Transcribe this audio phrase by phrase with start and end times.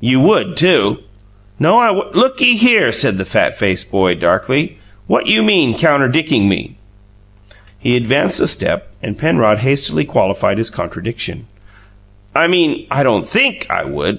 [0.00, 1.04] "You would, too!"
[1.60, 6.48] "No, I w "Looky here," said the fat faced boy, darkly, "what you mean, counterdicking
[6.48, 6.74] me?"
[7.78, 11.46] He advanced a step and Penrod hastily qualified his contradiction.
[12.34, 14.12] "I mean, I don't THINK I would.